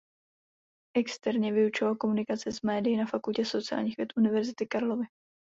Externě 0.97 1.53
vyučoval 1.53 1.95
komunikaci 1.95 2.51
s 2.51 2.61
médii 2.61 2.97
na 2.97 3.05
Fakultě 3.05 3.45
sociálních 3.45 3.97
věd 3.97 4.13
Univerzity 4.17 4.67
Karlovy. 4.67 5.05